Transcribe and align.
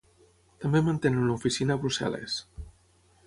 També 0.63 0.81
mantenen 0.87 1.19
una 1.25 1.35
oficina 1.41 1.77
a 1.77 1.81
Brussel·les. 1.83 2.39